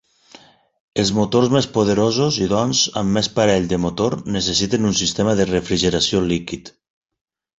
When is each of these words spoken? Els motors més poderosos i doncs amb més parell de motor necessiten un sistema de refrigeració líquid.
Els 1.01 1.09
motors 1.17 1.49
més 1.55 1.67
poderosos 1.75 2.39
i 2.45 2.47
doncs 2.53 2.81
amb 3.03 3.15
més 3.19 3.29
parell 3.37 3.69
de 3.73 3.79
motor 3.85 4.17
necessiten 4.39 4.89
un 4.93 4.99
sistema 5.01 5.39
de 5.41 5.47
refrigeració 5.53 6.25
líquid. 6.33 6.73